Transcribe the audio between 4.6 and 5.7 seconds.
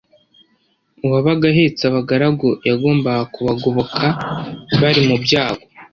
bari mu byago.